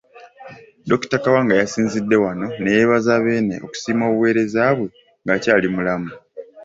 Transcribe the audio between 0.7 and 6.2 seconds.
Dokita Kawanga yasinzidde wano neyeebaza Beene okusiima obuweereza bwe ng'akyali mulamu.